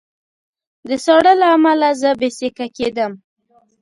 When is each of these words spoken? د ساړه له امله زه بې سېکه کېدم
د 0.87 0.91
ساړه 1.05 1.33
له 1.41 1.47
امله 1.55 1.89
زه 2.01 2.09
بې 2.19 2.29
سېکه 2.37 2.67
کېدم 2.77 3.11